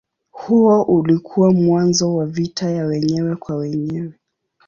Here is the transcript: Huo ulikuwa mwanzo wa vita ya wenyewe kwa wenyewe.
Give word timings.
Huo 0.31 0.81
ulikuwa 0.83 1.53
mwanzo 1.53 2.15
wa 2.15 2.25
vita 2.25 2.69
ya 2.71 2.85
wenyewe 2.85 3.35
kwa 3.35 3.55
wenyewe. 3.55 4.13